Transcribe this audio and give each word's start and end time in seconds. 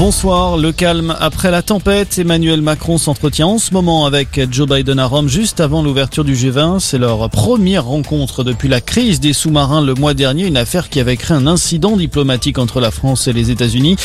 Bonsoir, 0.00 0.56
le 0.56 0.72
calme 0.72 1.14
après 1.20 1.50
la 1.50 1.60
tempête. 1.60 2.18
Emmanuel 2.18 2.62
Macron 2.62 2.96
s'entretient 2.96 3.48
en 3.48 3.58
ce 3.58 3.74
moment 3.74 4.06
avec 4.06 4.40
Joe 4.50 4.66
Biden 4.66 4.98
à 4.98 5.04
Rome 5.04 5.28
juste 5.28 5.60
avant 5.60 5.82
l'ouverture 5.82 6.24
du 6.24 6.32
G20. 6.32 6.80
C'est 6.80 6.96
leur 6.96 7.28
première 7.28 7.84
rencontre 7.84 8.42
depuis 8.42 8.68
la 8.68 8.80
crise 8.80 9.20
des 9.20 9.34
sous-marins 9.34 9.82
le 9.82 9.92
mois 9.92 10.14
dernier, 10.14 10.46
une 10.46 10.56
affaire 10.56 10.88
qui 10.88 11.00
avait 11.00 11.18
créé 11.18 11.36
un 11.36 11.46
incident 11.46 11.98
diplomatique 11.98 12.56
entre 12.56 12.80
la 12.80 12.90
France 12.90 13.28
et 13.28 13.34
les 13.34 13.50
États-Unis. 13.50 13.96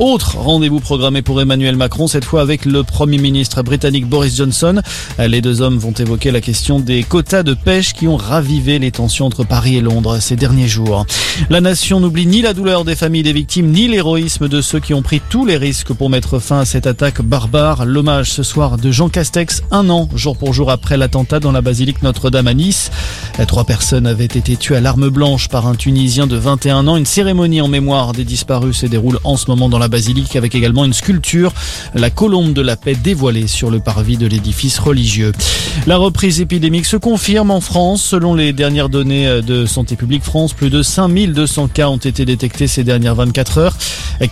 Autre 0.00 0.38
rendez-vous 0.38 0.80
programmé 0.80 1.22
pour 1.22 1.40
Emmanuel 1.40 1.76
Macron, 1.76 2.08
cette 2.08 2.24
fois 2.24 2.40
avec 2.40 2.64
le 2.64 2.82
Premier 2.82 3.18
ministre 3.18 3.62
britannique 3.62 4.08
Boris 4.08 4.36
Johnson. 4.36 4.82
Les 5.20 5.40
deux 5.40 5.60
hommes 5.60 5.78
vont 5.78 5.92
évoquer 5.92 6.32
la 6.32 6.40
question 6.40 6.80
des 6.80 7.04
quotas 7.04 7.44
de 7.44 7.54
pêche 7.54 7.92
qui 7.92 8.08
ont 8.08 8.16
ravivé 8.16 8.80
les 8.80 8.90
tensions 8.90 9.26
entre 9.26 9.44
Paris 9.44 9.76
et 9.76 9.82
Londres 9.82 10.18
ces 10.18 10.34
derniers 10.34 10.66
jours. 10.66 11.06
La 11.48 11.60
nation 11.60 12.00
n'oublie 12.00 12.26
ni 12.26 12.42
la 12.42 12.54
douleur 12.54 12.84
des 12.84 12.96
familles 12.96 13.22
des 13.22 13.32
victimes, 13.32 13.70
ni 13.70 13.86
l'héroïsme 13.86 14.48
de 14.48 14.60
ceux 14.60 14.80
qui 14.80 14.94
ont 14.94 15.02
pris 15.02 15.20
tout 15.30 15.43
les 15.44 15.56
risques 15.58 15.92
pour 15.92 16.08
mettre 16.08 16.38
fin 16.38 16.60
à 16.60 16.64
cette 16.64 16.86
attaque 16.86 17.20
barbare. 17.20 17.84
L'hommage 17.84 18.30
ce 18.30 18.42
soir 18.42 18.78
de 18.78 18.90
Jean 18.90 19.08
Castex, 19.08 19.62
un 19.70 19.90
an 19.90 20.08
jour 20.14 20.36
pour 20.36 20.54
jour 20.54 20.70
après 20.70 20.96
l'attentat 20.96 21.40
dans 21.40 21.52
la 21.52 21.60
basilique 21.60 22.02
Notre-Dame 22.02 22.46
à 22.46 22.54
Nice. 22.54 22.90
Trois 23.46 23.64
personnes 23.64 24.06
avaient 24.06 24.24
été 24.24 24.56
tuées 24.56 24.76
à 24.76 24.80
l'arme 24.80 25.08
blanche 25.10 25.48
par 25.48 25.66
un 25.66 25.74
Tunisien 25.74 26.26
de 26.26 26.36
21 26.36 26.86
ans. 26.86 26.96
Une 26.96 27.04
cérémonie 27.04 27.60
en 27.60 27.68
mémoire 27.68 28.12
des 28.12 28.24
disparus 28.24 28.78
se 28.78 28.86
déroule 28.86 29.18
en 29.24 29.36
ce 29.36 29.50
moment 29.50 29.68
dans 29.68 29.78
la 29.78 29.88
basilique 29.88 30.34
avec 30.36 30.54
également 30.54 30.84
une 30.84 30.94
sculpture, 30.94 31.52
la 31.94 32.10
colombe 32.10 32.54
de 32.54 32.62
la 32.62 32.76
paix 32.76 32.94
dévoilée 32.94 33.46
sur 33.46 33.70
le 33.70 33.80
parvis 33.80 34.16
de 34.16 34.26
l'édifice 34.26 34.78
religieux. 34.78 35.32
La 35.86 35.96
reprise 35.96 36.40
épidémique 36.40 36.86
se 36.86 36.96
confirme 36.96 37.50
en 37.50 37.60
France. 37.60 38.02
Selon 38.02 38.34
les 38.34 38.52
dernières 38.52 38.88
données 38.88 39.42
de 39.42 39.66
Santé 39.66 39.96
publique 39.96 40.22
France, 40.22 40.54
plus 40.54 40.70
de 40.70 40.82
5200 40.82 41.68
cas 41.68 41.88
ont 41.88 41.96
été 41.96 42.24
détectés 42.24 42.66
ces 42.66 42.84
dernières 42.84 43.16
24 43.16 43.58
heures. 43.58 43.76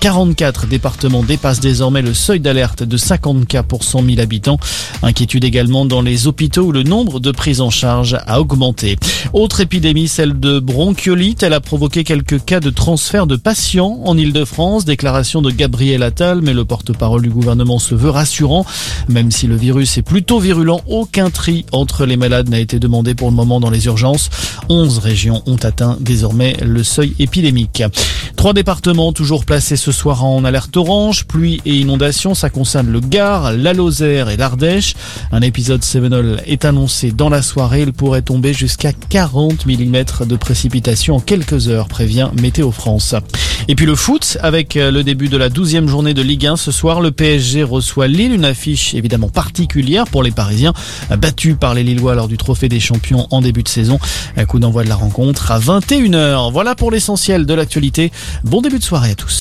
44 0.01 0.69
départements 0.69 1.02
dépassent 1.09 1.61
désormais 1.61 2.03
le 2.03 2.15
seuil 2.15 2.41
d'alerte 2.41 2.83
de 2.83 2.97
50 2.97 3.47
cas 3.47 3.63
pour 3.63 3.83
100 3.83 4.05
000 4.05 4.21
habitants. 4.21 4.59
Inquiétude 5.03 5.45
également 5.45 5.85
dans 5.85 6.01
les 6.01 6.27
hôpitaux 6.27 6.63
où 6.63 6.73
le 6.73 6.83
nombre 6.83 7.19
de 7.19 7.31
prises 7.33 7.61
en 7.61 7.71
charge 7.71 8.17
a 8.27 8.41
augmenté. 8.41 8.97
Autre 9.33 9.61
épidémie, 9.61 10.09
celle 10.09 10.39
de 10.39 10.61
bronchiolite. 10.61 11.43
Elle 11.43 11.55
a 11.55 11.61
provoqué 11.61 12.05
quelques 12.05 12.45
cas 12.45 12.61
de 12.61 12.71
transfert 12.71 13.27
de 13.27 13.37
patients 13.37 14.01
en 14.05 14.17
Ile-de-France. 14.17 14.85
Déclaration 14.85 15.43
de 15.43 15.51
Gabriel 15.51 16.03
Attal, 16.03 16.41
mais 16.43 16.55
le 16.55 16.65
porte-parole 16.65 17.23
du 17.23 17.31
gouvernement 17.31 17.79
se 17.79 17.95
veut 17.95 18.11
rassurant. 18.11 18.65
Même 19.09 19.31
si 19.31 19.47
le 19.47 19.57
virus 19.57 19.99
est 19.99 20.03
plutôt 20.03 20.39
virulent, 20.39 20.81
aucun 20.89 21.31
tri 21.31 21.65
entre 21.73 22.07
les 22.07 22.17
malades 22.17 22.49
n'a 22.49 22.61
été 22.61 22.79
demandé 22.79 23.15
pour 23.15 23.29
le 23.29 23.35
moment 23.35 23.59
dans 23.59 23.71
les 23.71 23.87
urgences. 23.87 24.31
11 24.69 24.99
régions 24.99 25.43
ont 25.47 25.57
atteint 25.57 25.97
désormais 26.01 26.57
le 26.63 26.85
seuil 26.85 27.15
épidémique. 27.19 27.83
Trois 28.43 28.55
départements 28.55 29.13
toujours 29.13 29.45
placés 29.45 29.77
ce 29.77 29.93
soir 29.93 30.25
en 30.25 30.45
alerte 30.45 30.77
orange, 30.77 31.27
pluie 31.27 31.61
et 31.65 31.77
inondations, 31.77 32.35
ça 32.35 32.51
concerne 32.51 32.91
le 32.91 32.99
Gard, 32.99 33.53
la 33.53 33.73
Lozère 33.73 34.31
et 34.31 34.37
l'Ardèche. 34.37 34.97
Un 35.31 35.43
épisode 35.43 35.85
Sevenol 35.85 36.43
est 36.45 36.65
annoncé 36.65 37.13
dans 37.13 37.29
la 37.29 37.41
soirée, 37.41 37.83
il 37.83 37.93
pourrait 37.93 38.23
tomber 38.23 38.53
jusqu'à 38.53 38.93
40 38.93 39.65
mm 39.65 40.27
de 40.27 40.35
précipitations 40.35 41.15
en 41.15 41.21
quelques 41.21 41.69
heures, 41.69 41.87
prévient 41.87 42.31
Météo 42.41 42.73
France. 42.73 43.15
Et 43.69 43.77
puis 43.77 43.87
le 43.87 43.95
foot, 43.95 44.39
avec 44.41 44.75
le 44.75 45.03
début 45.03 45.29
de 45.29 45.37
la 45.37 45.49
12e 45.49 45.87
journée 45.87 46.13
de 46.13 46.23
Ligue 46.23 46.49
1 46.49 46.57
ce 46.57 46.73
soir, 46.73 47.01
le 47.01 47.13
PSG 47.13 47.63
reçoit 47.63 48.09
Lille, 48.09 48.33
une 48.33 48.45
affiche 48.45 48.93
évidemment 48.95 49.29
particulière 49.29 50.05
pour 50.09 50.25
les 50.25 50.33
Parisiens, 50.33 50.73
battus 51.17 51.55
par 51.61 51.75
les 51.75 51.85
Lillois 51.85 52.17
lors 52.17 52.27
du 52.27 52.39
Trophée 52.39 52.69
des 52.69 52.81
Champions 52.81 53.29
en 53.31 53.41
début 53.41 53.63
de 53.63 53.69
saison. 53.69 54.01
Un 54.37 54.47
coup 54.47 54.59
d'envoi 54.59 54.83
de 54.83 54.89
la 54.89 54.97
rencontre 54.97 55.53
à 55.53 55.61
21h. 55.61 56.51
Voilà 56.51 56.75
pour 56.75 56.91
l'essentiel 56.91 57.47
de 57.47 57.55
l'actualité. 57.55 58.11
Bon 58.45 58.61
début 58.61 58.79
de 58.79 58.85
soirée 58.85 59.11
à 59.11 59.15
tous. 59.15 59.31